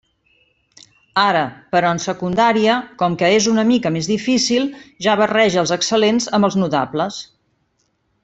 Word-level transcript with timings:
Ara, 1.23 1.43
però, 1.75 1.91
en 1.95 1.99
Secundària, 2.05 2.77
com 3.01 3.17
que 3.19 3.29
és 3.41 3.49
una 3.53 3.65
mica 3.73 3.93
més 3.99 4.09
difícil, 4.13 4.65
ja 5.09 5.15
barreja 5.21 5.61
els 5.65 5.75
excel·lents 5.79 6.29
amb 6.39 6.49
els 6.49 6.59
notables. 6.65 7.21